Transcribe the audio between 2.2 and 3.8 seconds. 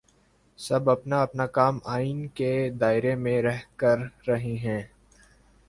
کے دائرے میں رہ